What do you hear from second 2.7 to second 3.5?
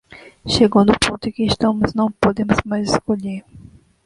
escolher.